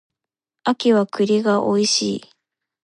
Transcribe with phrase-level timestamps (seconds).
[0.63, 2.23] 秋は栗が美味しい